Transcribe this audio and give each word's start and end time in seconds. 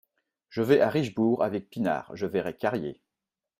Je 0.49 0.63
vais 0.63 0.81
à 0.81 0.89
Richebourg 0.89 1.43
avec 1.43 1.69
Pinard, 1.69 2.15
je 2.15 2.25
verrai 2.25 2.57
Carrier. 2.57 2.99